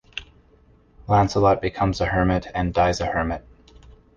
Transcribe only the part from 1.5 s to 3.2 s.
becomes a hermit and dies a